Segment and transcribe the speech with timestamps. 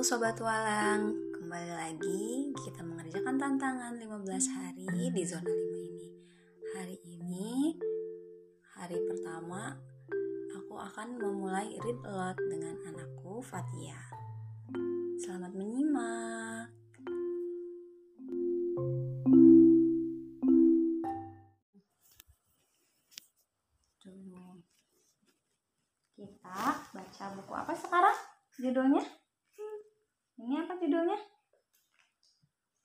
[0.00, 6.08] Sobat Walang, kembali lagi kita mengerjakan tantangan 15 hari di zona 5 ini
[6.72, 7.76] Hari ini,
[8.80, 9.76] hari pertama,
[10.56, 14.00] aku akan memulai read aloud dengan anakku Fatia
[15.20, 16.72] Selamat menyimak.
[26.16, 28.16] Kita baca buku apa sekarang?
[28.56, 29.20] Judulnya?
[30.40, 31.20] Ini apa judulnya?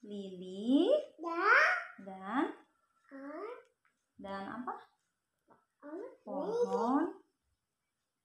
[0.04, 0.92] Lili
[2.04, 2.52] dan
[4.20, 4.76] dan apa?
[6.66, 7.06] Pohon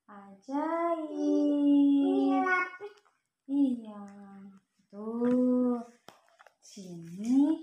[0.09, 1.13] ajaib.
[3.45, 4.01] Iya,
[4.89, 5.77] tuh.
[6.57, 7.61] Sini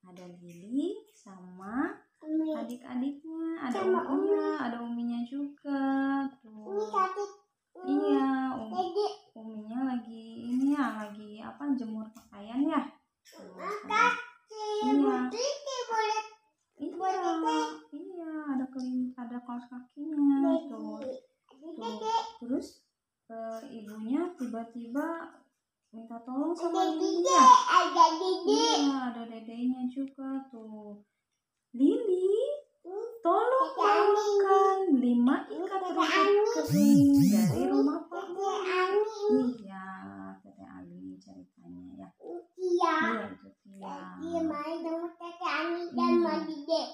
[0.00, 1.92] ada Lili sama
[2.56, 3.68] adik-adiknya.
[3.68, 5.84] Ada Sama uminya, ada uminya juga.
[6.40, 6.88] Tuh.
[7.84, 9.04] Iya, umi,
[9.36, 12.80] uminya lagi ini ya, lagi apa jemur pakaian ya.
[13.28, 13.60] Tuh,
[14.88, 15.28] Iya.
[16.80, 17.60] Iya,
[17.94, 20.98] iya, ada kelim, ada kaos kakinya tuh.
[20.98, 21.78] tuh.
[22.42, 22.82] Terus
[23.30, 25.38] eh, ibunya tiba-tiba
[26.24, 27.44] tolong sama Lili ya.
[28.48, 31.04] Iya, ada dedenya juga tuh.
[31.76, 32.32] Lili,
[33.20, 38.26] tolong bawakan lima ikat rumput kering dari rumah Pak.
[39.60, 39.88] Iya,
[40.40, 42.08] Tete Ali ceritanya ya.
[42.56, 42.96] Iya,
[43.36, 43.96] itu dia.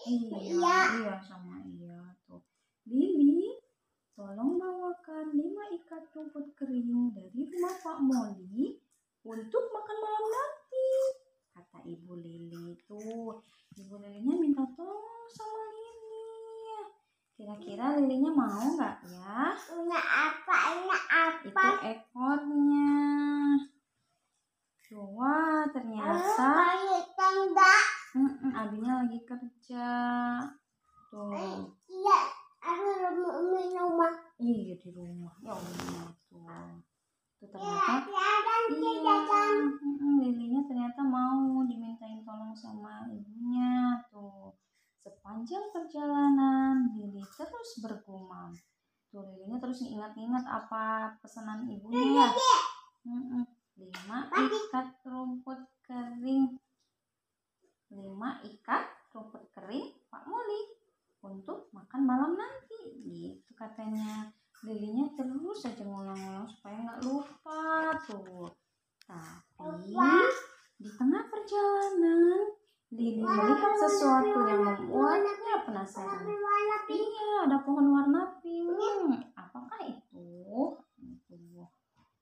[0.03, 2.42] Iya, iya sama iya tuh.
[2.91, 3.55] Lili,
[4.19, 8.81] tolong bawakan lima ikat rumput kering dari rumah Pak Moli
[9.21, 10.89] untuk makan malam nanti.
[11.53, 13.41] Kata Ibu Lili tuh.
[13.77, 16.29] Ibu Lilinya minta tolong sama Lili.
[17.37, 19.53] Kira-kira Lilinya mau nggak ya?
[21.45, 22.91] Itu ekornya.
[24.91, 26.75] Wah ternyata
[28.59, 29.89] abinya lagi kerja.
[31.14, 31.70] Tuh.
[34.41, 36.83] Iya di rumah ya Allah tuh.
[37.39, 38.20] Tuh ternyata
[42.50, 44.50] tolong sama ibunya tuh.
[45.06, 48.50] Sepanjang perjalanan Lili terus bergumam.
[49.06, 52.28] Tuh Lilinya terus ingat-ingat apa pesanan ibunya ya.
[53.06, 53.46] Mm-mm,
[53.78, 56.58] Lima ikat rumput kering.
[57.94, 58.82] Lima ikat
[59.14, 60.74] rumput kering Pak Moli
[61.22, 64.34] untuk makan malam nanti gitu katanya
[64.67, 68.50] Lilinya terus saja ngulang-ngulang supaya nggak lupa tuh
[69.06, 69.94] tapi
[70.80, 72.56] di tengah perjalanan
[72.90, 76.23] Lili melihat sesuatu yang membuatnya penasaran.
[76.90, 78.70] Iya ada pohon warna pink.
[79.34, 80.78] Apakah itu?
[81.02, 81.34] Itu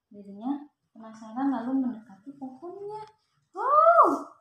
[0.08, 0.64] Lilinya
[0.96, 3.04] penasaran lalu mendekati pohonnya.
[3.52, 4.32] Oh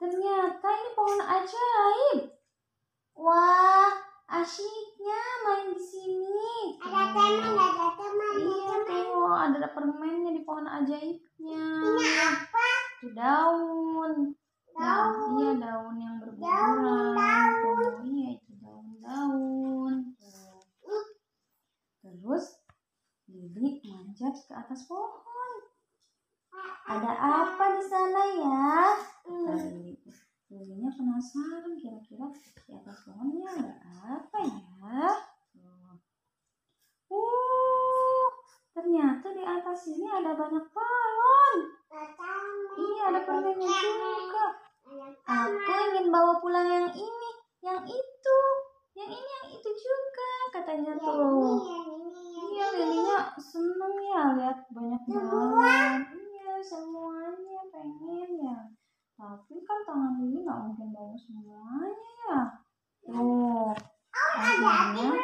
[0.00, 2.20] ternyata ini pohon ajaib.
[3.20, 3.92] Wah
[4.32, 6.80] asyiknya main di sini.
[6.80, 11.64] Iya tuh ada permennya di pohon ajaibnya.
[13.04, 14.32] Itu daun.
[14.72, 17.52] Nah, iya daun yang berguguran.
[17.60, 20.16] Tuh, iya itu daun-daun.
[20.16, 21.04] Tuh.
[22.12, 22.60] Terus
[23.32, 25.52] Lili manjat ke atas pohon.
[26.84, 28.68] Ada apa di sana ya?
[29.24, 29.96] Lili.
[30.52, 32.28] Lilinya penasaran kira-kira
[32.68, 33.72] di atas pohonnya ada
[34.20, 35.08] apa ya?
[37.08, 38.28] Uh,
[38.76, 41.56] ternyata di atas sini ada banyak balon.
[42.76, 44.46] Iya, ada permennya juga.
[45.24, 47.30] Aku ingin bawa pulang yang ini,
[47.64, 48.38] yang itu,
[49.00, 51.91] yang ini, yang itu juga, katanya tuh.
[52.72, 55.92] Iya, Lilinya seneng ya lihat banyak balon.
[56.08, 58.58] Iya, semuanya pengen ya.
[59.12, 62.40] Tapi kan tangan Lili nggak mungkin bawa semuanya ya.
[63.04, 63.76] Tuh,
[64.16, 65.20] akhirnya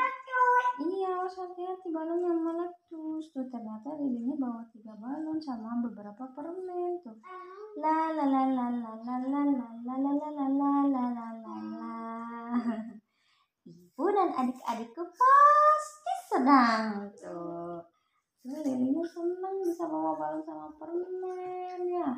[0.79, 3.33] Iya, harus hati-hati balonnya meletus.
[3.33, 7.17] Tuh ternyata Lilinya bawa tiga balon sama beberapa permen tuh.
[7.81, 11.57] La la la la la la la la la la la la la la la
[11.65, 11.97] la.
[13.65, 16.83] Ibu dan adik-adikku pasti senang
[17.13, 17.83] tuh.
[18.39, 22.09] Tuh Lilinya senang bisa bawa balon sama permen ya.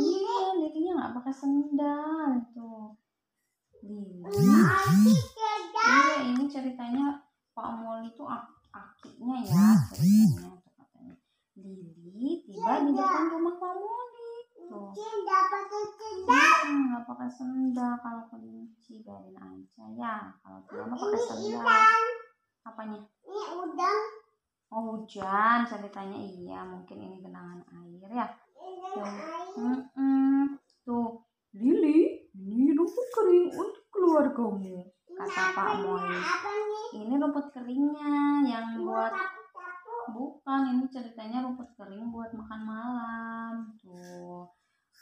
[0.00, 2.96] Iya, Lilinya nggak pakai sendal tuh.
[3.80, 4.24] Lili
[5.80, 7.06] Iya, ini ceritanya
[7.52, 9.52] Pak Mol itu ak- akinya ya
[9.92, 11.14] ceritanya tuh katanya.
[11.56, 14.32] Lili tiba di depan rumah Pak Moli.
[14.68, 15.89] Tuh, hmm,
[17.00, 20.16] nggak pakai sendal kalau kelinci biarin aja ya.
[20.44, 21.64] Kalau tidak pakai sendal.
[22.68, 23.00] Apanya?
[24.68, 28.28] Oh hujan ceritanya iya mungkin ini genangan air ya.
[28.92, 29.08] Tuh,
[29.56, 30.40] mm -mm.
[30.84, 31.24] Tuh
[31.56, 34.84] Lili ini rumput kering untuk keluargamu
[35.16, 36.12] kata Pak Moy.
[37.00, 39.16] Ini rumput keringnya yang buat
[40.12, 44.52] bukan ini ceritanya rumput kering buat makan malam tuh.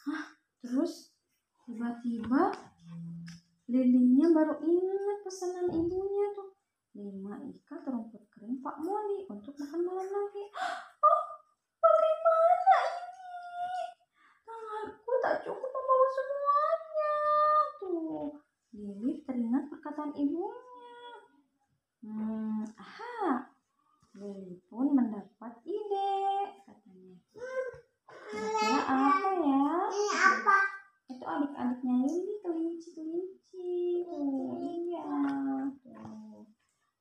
[0.07, 1.08] Hah terus
[1.79, 2.51] tiba-tiba
[3.71, 6.51] Lilinya baru ingat pesanan ibunya tuh
[6.99, 10.45] lima ikat rumput kering Pak Moli untuk makan malam lagi.
[11.07, 11.23] Oh,
[11.79, 13.79] bagaimana ini?
[14.43, 17.15] Tanganku tak cukup membawa semuanya.
[17.79, 18.29] Tuh,
[18.75, 20.99] Lili teringat perkataan ibunya.
[22.03, 23.55] Hmm, aha.
[24.19, 26.19] Lili pun mendapat ide,
[26.67, 27.15] katanya.
[28.27, 29.63] Kira-kira apa ya?
[29.95, 30.59] Ini apa?
[31.09, 34.05] Itu adik-adiknya Lili, kelinci-kelinci.
[34.05, 35.09] Tuh, iya.
[35.81, 36.45] Tuh.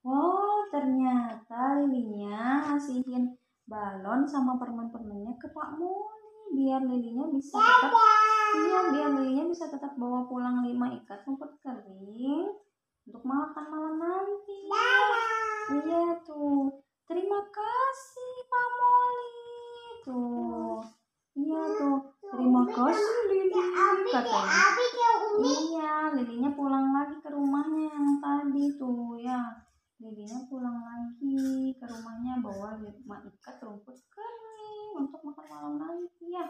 [0.07, 3.36] Oh, ternyata Lilinya ngasihin
[4.07, 6.15] balon sama permen-permennya ke Pak Muli
[6.56, 7.92] biar Lilinya bisa tetap
[8.56, 12.48] iya biar Lilinya bisa tetap bawa pulang lima ikat rumput kering
[13.04, 14.71] untuk makan malam nanti.
[15.75, 16.71] Iya tuh.
[17.04, 19.36] Terima kasih Pak Moli.
[20.07, 20.80] Tuh.
[21.36, 22.00] Iya tuh.
[22.31, 23.60] Terima kasih Lili
[24.07, 24.63] katanya.
[25.44, 29.68] Iya, Lilinya pulang lagi ke rumahnya yang tadi tuh ya.
[29.98, 35.10] Lilinya pulang lagi ke rumahnya bawa lima ikat rumput kering
[35.65, 36.45] nanti ya.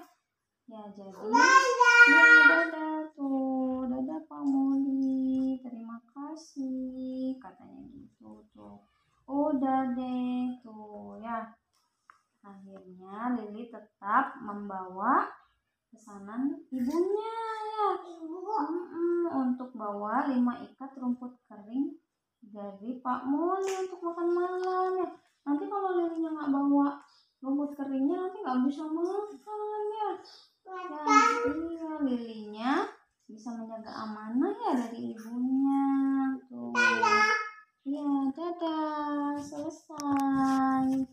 [0.67, 8.83] Ya jadi ya dadah tuh, dadah Pak Moli, terima kasih katanya gitu tuh.
[9.23, 11.55] Udah deh tuh ya.
[12.43, 15.31] Akhirnya Lili tetap membawa
[15.87, 17.35] pesanan ibunya
[17.71, 17.87] ya.
[18.57, 21.95] Mm-mm, untuk bawa lima ikat rumput kering
[22.43, 25.07] dari Pak Moli untuk makan malam ya.
[25.47, 26.99] Nanti kalau Lilinya nggak bawa
[27.47, 30.11] rumput keringnya nanti nggak bisa makan ya.
[30.67, 30.99] Ya,
[31.47, 32.73] iya Lilinya
[33.23, 35.87] bisa menjaga amanah ya dari ibunya
[36.51, 36.75] tuh.
[37.87, 41.07] Iya, dadah, selesai.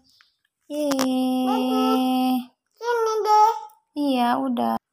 [0.66, 2.34] Yeay.
[2.74, 3.54] Sini deh.
[3.94, 4.83] Iya, udah.